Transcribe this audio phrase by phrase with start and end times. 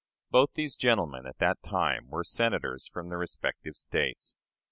[0.31, 4.33] Both these gentlemen at that time were Senators from their respective States.